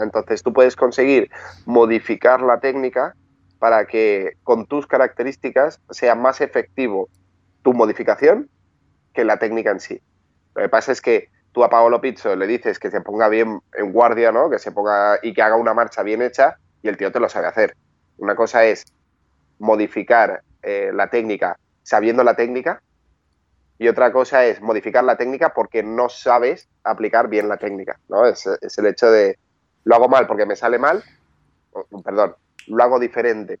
[0.00, 1.30] Entonces tú puedes conseguir
[1.64, 3.14] modificar la técnica
[3.58, 7.08] para que con tus características sea más efectivo
[7.62, 8.48] tu modificación
[9.14, 10.00] que la técnica en sí.
[10.54, 13.62] Lo que pasa es que tú a Paolo Pizzo le dices que se ponga bien
[13.72, 14.50] en guardia, ¿no?
[14.50, 17.30] Que se ponga y que haga una marcha bien hecha y el tío te lo
[17.30, 17.74] sabe hacer.
[18.18, 18.84] Una cosa es
[19.58, 22.82] modificar eh, la técnica sabiendo la técnica
[23.78, 28.26] y otra cosa es modificar la técnica porque no sabes aplicar bien la técnica, ¿no?
[28.26, 29.38] Es, es el hecho de
[29.84, 31.02] lo hago mal porque me sale mal,
[32.04, 33.60] perdón, lo hago diferente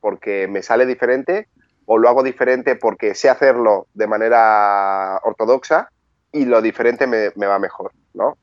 [0.00, 1.48] porque me sale diferente
[1.84, 5.90] o lo hago diferente porque sé hacerlo de manera ortodoxa
[6.32, 8.36] y lo diferente me, va mejor, ¿no?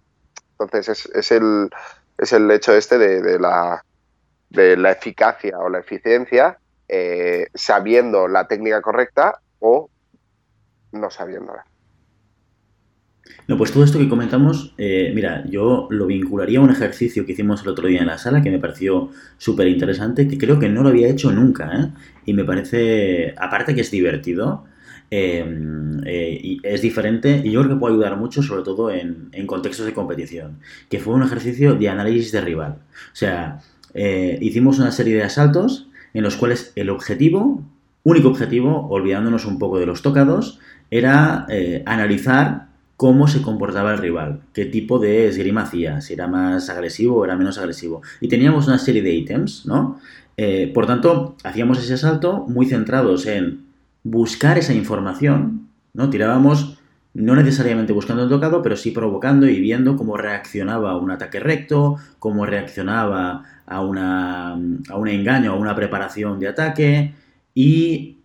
[0.60, 1.70] Entonces es, el,
[2.18, 3.84] es el hecho este de, la,
[4.50, 9.90] de la eficacia o la eficiencia eh, sabiendo la técnica correcta o
[10.92, 11.66] no sabiéndola.
[13.48, 17.34] No, pues todo esto que comentamos, eh, mira, yo lo vincularía a un ejercicio que
[17.34, 20.70] hicimos el otro día en la sala que me pareció súper interesante, que creo que
[20.70, 21.92] no lo había hecho nunca, ¿eh?
[22.26, 24.66] Y me parece, aparte que es divertido,
[25.12, 29.48] em, eh, es diferente y yo creo que puede ayudar mucho, sobre todo en, en,
[29.48, 32.78] contextos de competición, que fue un ejercicio de análisis de rival.
[33.14, 33.62] O sea,
[34.42, 37.64] hicimos una serie de asaltos en los cuales el objetivo,
[38.04, 40.60] único objetivo, olvidándonos un poco de los tocados,
[40.92, 41.48] era
[41.86, 47.18] analizar cómo se comportaba el rival, qué tipo de esgrima hacía, si era más agresivo
[47.18, 48.02] o era menos agresivo.
[48.22, 50.00] Y teníamos una serie de ítems, ¿no?
[50.38, 53.65] Eh, por tanto, hacíamos ese asalto muy centrados en
[54.06, 56.10] buscar esa información, ¿no?
[56.10, 56.80] Tirábamos
[57.14, 61.98] no necesariamente buscando el tocado, pero sí provocando y viendo cómo reaccionaba un ataque recto,
[62.20, 67.14] cómo reaccionaba a, una, a un engaño, a una preparación de ataque,
[67.54, 68.20] y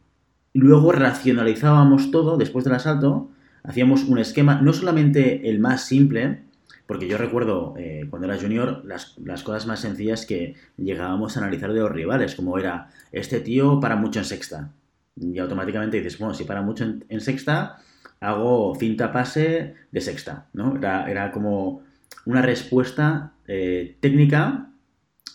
[0.52, 3.30] luego racionalizábamos todo después del asalto
[3.62, 6.42] hacíamos un esquema, no solamente el más simple,
[6.86, 11.72] porque yo recuerdo eh, cuando era junior las, cosas más sencillas que llegábamos a analizar
[11.72, 14.72] de los rivales, como era, este tío para mucho en sexta.
[15.20, 17.78] Y automáticamente dices, bueno, si para mucho en, sexta,
[18.20, 20.76] hago cinta pase de sexta, ¿no?
[20.76, 21.82] Era, como
[22.24, 24.70] una respuesta eh, técnica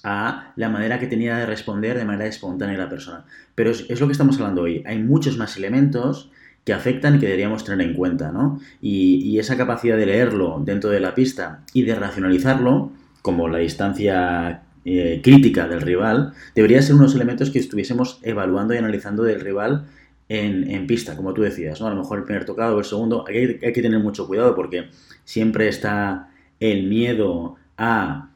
[0.04, 3.26] a la manera que tenía de responder de manera espontánea la persona.
[3.56, 4.84] Pero es, lo que estamos hablando hoy.
[4.86, 6.32] Hay muchos más elementos
[6.64, 8.60] que afectan y que deberíamos tener en cuenta, ¿no?
[8.82, 14.62] Y, esa capacidad de leerlo dentro de la pista y de racionalizarlo, como la distancia
[14.88, 19.88] eh, crítica del rival, debería ser unos elementos que estuviésemos evaluando y analizando del rival
[20.30, 21.88] en, pista, como tú decías, ¿no?
[21.88, 24.90] A lo mejor el primer tocado o el segundo, hay, que tener mucho cuidado porque
[25.24, 28.30] siempre está el miedo a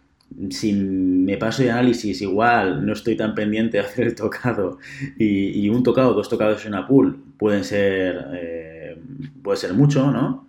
[0.49, 4.79] si me paso de análisis igual no estoy tan pendiente de hacer el tocado
[5.17, 8.97] y, un tocado, dos tocados en una pool pueden ser, eh,
[9.43, 10.47] puede ser mucho, ¿no?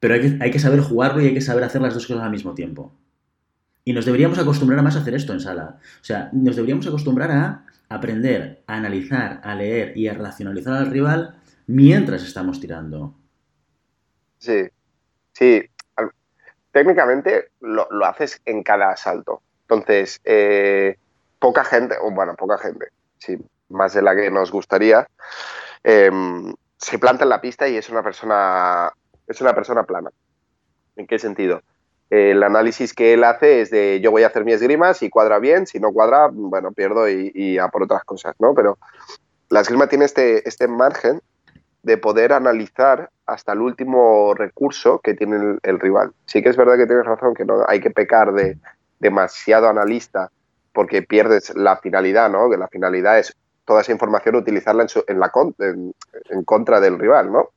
[0.00, 2.22] Pero hay que, hay que saber jugarlo y hay que saber hacer las dos cosas
[2.22, 2.92] al mismo tiempo.
[3.84, 5.78] Y nos deberíamos acostumbrar a más a hacer esto en sala.
[6.00, 10.90] O sea, nos deberíamos acostumbrar a aprender, a analizar, a leer y a racionalizar al
[10.90, 13.14] rival mientras estamos tirando.
[14.38, 14.68] Sí,
[15.32, 15.62] sí,
[16.72, 19.42] técnicamente lo, haces en cada asalto.
[19.62, 20.96] Entonces, eh,
[21.38, 25.06] poca gente, o bueno, poca gente, sí, más de la que nos gustaría,
[25.82, 28.92] em, se planta en la pista y es una persona,
[29.26, 30.10] es una persona plana.
[30.96, 31.62] ¿En qué sentido?
[32.14, 35.38] El análisis que él hace es de yo voy a hacer mi esgrima, si cuadra
[35.38, 38.54] bien, si no cuadra, bueno, pierdo y, y a por otras cosas, ¿no?
[38.54, 38.78] Pero
[39.48, 41.20] la esgrima tiene este, este margen
[41.84, 46.12] de poder analizar hasta el último recurso que tiene el, rival.
[46.24, 48.58] Sí que es verdad que tienes razón, que no hay que pecar de
[48.98, 50.30] demasiado analista
[50.72, 52.50] porque pierdes la finalidad, ¿no?
[52.50, 55.30] Que la finalidad es toda esa información utilizarla en, la,
[56.30, 57.50] en, contra del rival, ¿no?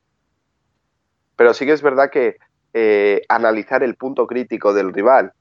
[1.36, 2.36] Pero sí que es verdad que
[2.74, 5.32] eh, analizar el punto crítico del rival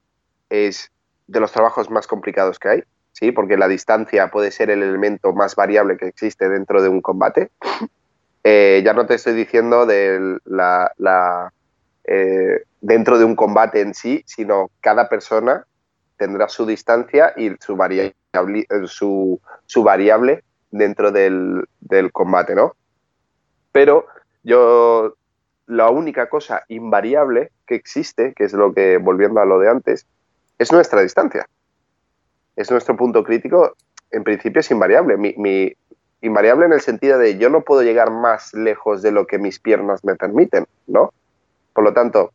[0.49, 0.91] es
[1.27, 3.31] de los trabajos más complicados que hay, ¿sí?
[3.31, 7.51] Porque la distancia puede ser el elemento más variable que existe dentro de un combate.
[8.49, 11.51] Eh, ya no te estoy diciendo de la,
[12.05, 15.65] eh, dentro de un combate en sí, sino cada persona
[16.15, 18.15] tendrá su distancia y su variable,
[18.85, 19.41] su,
[19.83, 21.67] variable dentro del,
[22.13, 22.77] combate, ¿no?
[23.73, 24.07] Pero
[24.43, 25.17] yo,
[25.67, 30.07] la única cosa invariable que existe, que es lo que, volviendo a lo de antes,
[30.57, 31.47] es nuestra distancia.
[32.55, 33.75] Es nuestro punto crítico,
[34.09, 35.17] en principio es invariable.
[35.17, 35.73] Mi,
[36.21, 39.59] invariable en el sentido de yo no puedo llegar más lejos de lo que mis
[39.59, 41.13] piernas me permiten, ¿no?
[41.73, 42.31] Por lo tanto,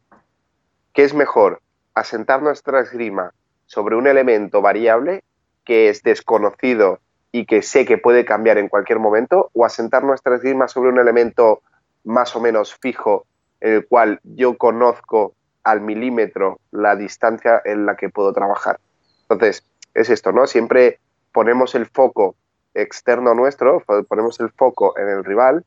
[0.93, 1.61] ¿qué es mejor?
[1.95, 3.33] Asentar nuestra esgrima
[3.67, 5.25] sobre un elemento variable
[5.65, 7.01] que es desconocido
[7.33, 10.99] y que sé que puede cambiar en cualquier momento, o asentar nuestra esgrima sobre un
[10.99, 11.63] elemento
[12.05, 13.27] más o menos fijo
[13.61, 18.81] en el cual yo conozco al milímetro la distancia en la que puedo trabajar.
[19.29, 20.47] Entonces, es esto, ¿no?
[20.47, 20.99] Siempre
[21.33, 22.35] ponemos el foco
[22.75, 25.65] externo nuestro, ponemos el foco en el rival,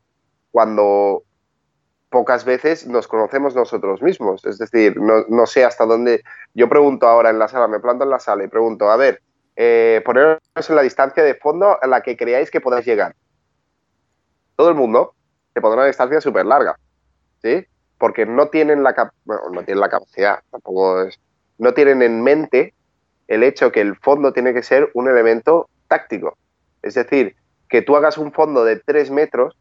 [0.52, 1.24] cuando
[2.10, 4.46] pocas veces nos conocemos nosotros mismos.
[4.46, 6.24] Es decir, no, sé hasta dónde.
[6.54, 9.22] Yo pregunto ahora en la sala, me planto en la sala y pregunto, a ver,
[9.56, 13.16] eh, poneros en la distancia de fondo a la que creáis que podáis llegar.
[14.56, 15.14] Todo el mundo
[15.56, 16.78] te pondrá una distancia súper larga,
[17.42, 17.66] ¿sí?
[17.98, 21.18] Porque no tienen la bueno, no tienen la capacidad, tampoco es,
[21.58, 22.74] no tienen en mente
[23.30, 26.38] el hecho que el fondo tiene que ser un elemento táctico.
[26.82, 27.38] Es decir,
[27.70, 29.58] que tú hagas un fondo de 3 metros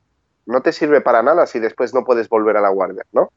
[0.46, 3.30] no te sirve para nada si después no puedes volver a la guardia, ¿no?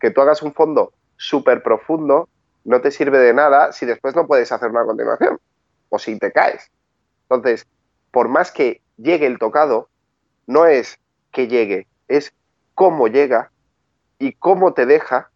[0.00, 2.28] Que tú hagas un fondo súper profundo
[2.64, 5.38] no te sirve de nada si después no puedes hacer una continuación
[5.88, 6.68] o si te caes.
[7.22, 7.64] Entonces,
[8.10, 9.88] por más que llegue el tocado,
[10.48, 10.98] no es
[11.36, 12.32] que llegue, es
[12.74, 13.50] cómo llega
[14.18, 15.28] y cómo te deja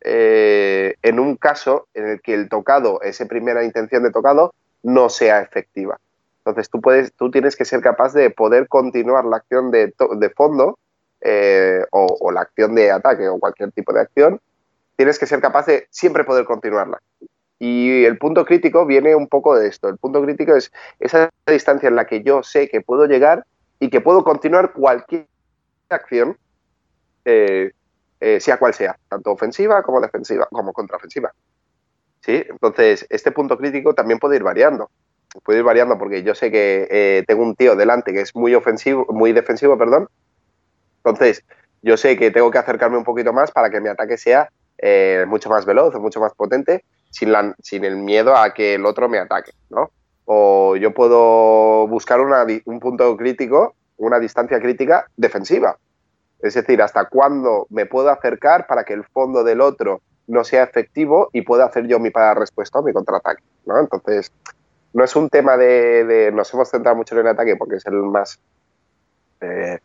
[0.00, 5.10] eh, en un caso en el que el tocado, esa primera intención de tocado, no
[5.10, 5.98] sea efectiva.
[6.38, 9.92] Entonces tú, puedes, tú tienes que ser capaz de poder continuar la acción de,
[10.34, 10.78] fondo
[11.20, 14.40] eh, o, la acción de ataque o cualquier tipo de acción,
[14.96, 16.98] tienes que ser capaz de siempre poder continuarla.
[17.58, 19.90] Y el punto crítico viene un poco de esto.
[19.90, 23.44] El punto crítico es esa distancia en la que yo sé que puedo llegar
[23.78, 25.26] y que puedo continuar cualquier
[25.94, 26.36] acción,
[27.24, 27.72] eh,
[28.20, 31.32] eh, sea cual sea, tanto ofensiva como defensiva, como contraofensiva.
[32.20, 32.44] ¿Sí?
[32.48, 34.90] Entonces, este punto crítico también puede ir variando
[35.44, 38.54] puede ir variando porque yo sé que eh, tengo un tío delante que es muy
[38.54, 40.08] ofensivo, muy defensivo, perdón.
[40.98, 41.42] Entonces,
[41.80, 44.50] yo sé que tengo que acercarme un poquito más para que mi ataque sea
[45.26, 49.08] mucho más veloz, mucho más potente, sin, la, sin el miedo a que el otro
[49.08, 49.90] me ataque, ¿no?
[50.24, 53.74] O yo puedo buscar un punto crítico,
[54.06, 55.78] una distancia crítica defensiva.
[56.40, 60.64] Es decir, hasta cuándo me puedo acercar para que el fondo del otro no sea
[60.64, 63.78] efectivo y pueda hacer yo mi para respuesta o mi contraataque, ¿no?
[63.78, 64.32] Entonces,
[64.92, 67.94] no es un tema de, nos hemos centrado mucho en el ataque porque es el
[67.94, 68.40] más
[69.40, 69.78] eh,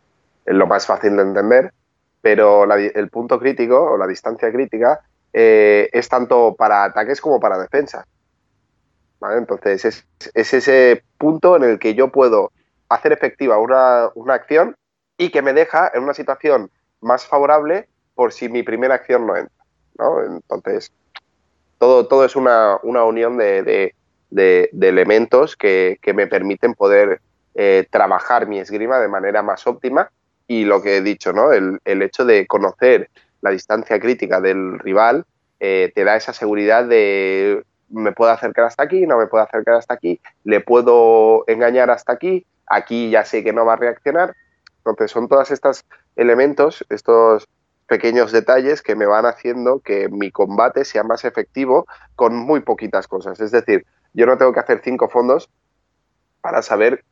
[0.45, 1.73] lo más fácil de entender,
[2.21, 5.01] pero el punto crítico o la distancia crítica
[5.33, 8.05] eh, es tanto para ataques como para defensa.
[9.21, 12.51] Entonces es, ese punto en el que yo puedo
[12.89, 14.75] hacer efectiva una, acción
[15.17, 16.69] y que me deja en una situación
[17.01, 19.55] más favorable por si mi primera acción no entra.
[20.27, 20.91] Entonces,
[21.77, 23.93] todo, todo es una, unión de,
[24.29, 27.21] de, elementos que, me permiten poder
[27.55, 30.11] eh, trabajar mi esgrima de manera más óptima
[30.47, 31.51] y lo que he dicho, ¿no?
[31.51, 33.09] el, hecho de conocer
[33.41, 35.25] la distancia crítica del rival
[35.59, 39.75] eh, te da esa seguridad de me puedo acercar hasta aquí, no me puedo acercar
[39.75, 44.35] hasta aquí, le puedo engañar hasta aquí, aquí ya sé que no va a reaccionar.
[44.77, 45.83] Entonces son todos estos
[46.15, 47.47] elementos, estos
[47.87, 53.07] pequeños detalles que me van haciendo que mi combate sea más efectivo con muy poquitas
[53.07, 53.39] cosas.
[53.39, 55.49] Es decir, yo no tengo que hacer cinco fondos
[56.41, 57.03] para saber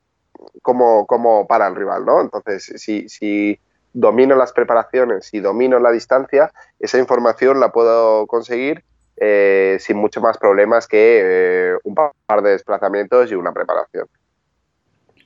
[0.61, 2.21] cómo, cómo para el rival, ¿no?
[2.21, 3.59] Entonces, si, si
[3.93, 8.83] domino las preparaciones, si domino la distancia, esa información la puedo conseguir
[9.17, 14.07] eh, sin mucho más problemas que eh, un par de desplazamientos y una preparación.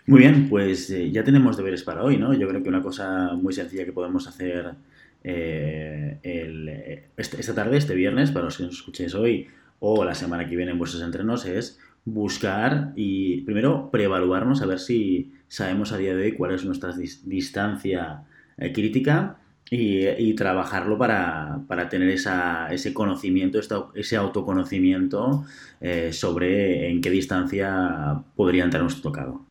[0.09, 2.33] Muy bien, pues eh, ya tenemos deberes para hoy, ¿no?
[2.33, 4.73] Yo creo que una cosa muy sencilla que podemos hacer
[5.21, 9.47] este, esta tarde, este viernes, para los que nos escuchéis hoy,
[9.79, 14.79] o la semana que viene en vuestros entrenos es buscar y primero preevaluarnos a ver
[14.79, 18.23] si sabemos a día de hoy cuál es nuestra distancia
[18.57, 19.37] eh, crítica
[19.69, 23.59] y, trabajarlo para, tener ese conocimiento,
[23.93, 25.45] ese autoconocimiento
[25.79, 29.48] eh, sobre en qué distancia podría entrar nuestro tocado.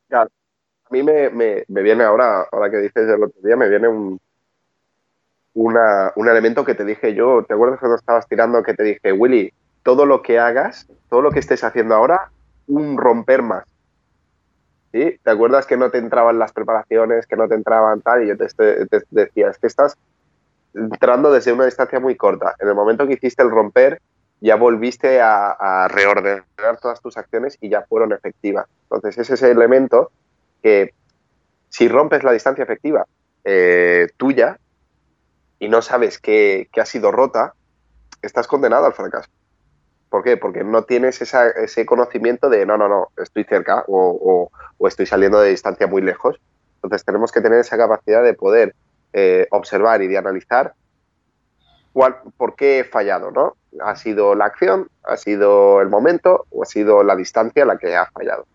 [0.90, 4.18] A mí me, viene ahora, ahora que dices el otro día, me viene un,
[5.55, 9.53] un elemento que te dije yo, ¿te acuerdas cuando estabas tirando que te dije, Willy,
[9.83, 12.31] todo lo que hagas, todo lo que estés haciendo ahora,
[12.66, 13.64] un romper más.
[14.93, 15.18] ¿Sí?
[15.22, 18.22] ¿Te acuerdas que no te entraban las preparaciones, que no te entraban tal?
[18.22, 18.47] Y yo te,
[19.11, 19.97] decía, es que estás
[20.74, 22.55] entrando desde una distancia muy corta.
[22.59, 24.01] En el momento que hiciste el romper,
[24.41, 28.66] ya volviste a, reordenar todas tus acciones y ya fueron efectivas.
[28.84, 30.11] Entonces, es ese elemento
[30.63, 30.95] que
[31.69, 33.07] si rompes la distancia efectiva
[33.45, 34.59] eh, tuya
[35.59, 37.55] y no sabes que, ha sido rota,
[38.23, 39.29] estás condenado al fracaso.
[40.09, 40.37] ¿Por qué?
[40.37, 44.51] Porque no tienes ese conocimiento de no, no, no, estoy cerca o,
[44.87, 46.41] estoy saliendo de distancia muy lejos.
[46.77, 48.75] Entonces tenemos que tener esa capacidad de poder
[49.13, 50.75] eh, observar y de analizar
[51.93, 53.57] cuál, por qué he fallado, ¿no?
[53.83, 57.97] ¿Ha sido la acción, ha sido el momento o ha sido la distancia la que
[57.97, 58.47] ha fallado?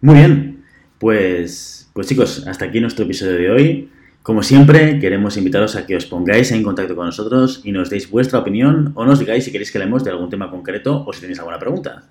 [0.00, 0.64] Muy bien,
[0.98, 3.90] pues, pues chicos, hasta aquí nuestro episodio de hoy.
[4.22, 8.10] Como siempre, queremos invitaros a que os pongáis en contacto con nosotros y nos deis
[8.10, 11.20] vuestra opinión o nos digáis si queréis que leemos de algún tema concreto o si
[11.20, 12.02] tenéis alguna pregunta.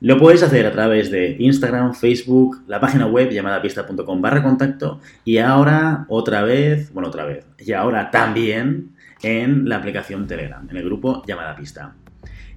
[0.00, 5.38] Lo podéis hacer a través de Instagram, Facebook, la página web llamadapista.com barra contacto y
[5.38, 10.84] ahora otra vez, bueno, otra vez, y ahora también en la aplicación Telegram, en el
[10.84, 11.94] grupo Llamada Pista.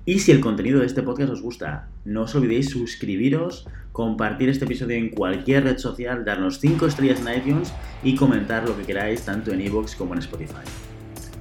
[0.08, 4.66] Y si el contenido de este podcast os gusta, no os olvidéis suscribiros, compartir este
[4.66, 9.24] episodio en cualquier red social, darnos 5 estrellas en iTunes y comentar lo que queráis
[9.24, 10.62] tanto en iVoox como en Spotify.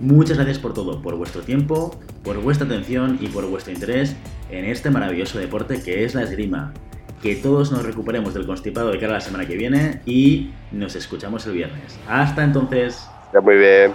[0.00, 4.16] Muchas gracias por todo, por vuestro tiempo, por vuestra atención y por vuestro interés
[4.50, 6.72] en este maravilloso deporte que es la esgrima.
[7.22, 10.96] Que todos nos recuperemos del constipado de cara a la semana que viene y nos
[10.96, 11.98] escuchamos el viernes.
[12.08, 13.06] Hasta entonces.
[13.34, 13.92] Ya muy bien.